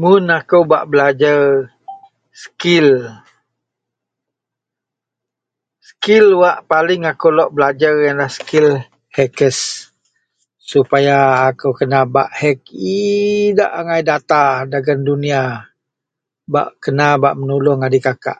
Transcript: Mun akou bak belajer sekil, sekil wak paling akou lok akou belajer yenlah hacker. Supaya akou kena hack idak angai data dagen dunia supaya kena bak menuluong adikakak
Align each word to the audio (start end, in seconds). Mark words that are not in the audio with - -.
Mun 0.00 0.24
akou 0.38 0.62
bak 0.70 0.84
belajer 0.90 1.40
sekil, 2.42 2.88
sekil 5.88 6.26
wak 6.40 6.56
paling 6.70 7.02
akou 7.10 7.30
lok 7.36 7.48
akou 7.48 7.56
belajer 7.56 7.94
yenlah 8.04 8.30
hacker. 9.16 9.54
Supaya 10.70 11.16
akou 11.48 11.72
kena 11.78 12.00
hack 12.40 12.60
idak 12.96 13.72
angai 13.78 14.02
data 14.10 14.44
dagen 14.72 15.00
dunia 15.08 15.42
supaya 16.44 16.64
kena 16.82 17.06
bak 17.22 17.34
menuluong 17.40 17.82
adikakak 17.86 18.38